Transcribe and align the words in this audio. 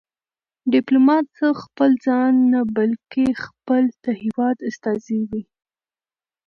ډيپلومات 0.73 1.25
خپل 1.63 1.91
ځان 2.05 2.33
نه، 2.51 2.61
بلکې 2.77 3.25
خپل 3.43 3.83
د 4.03 4.05
هېواد 4.21 4.57
استازی 4.69 5.21
وي. 5.29 5.43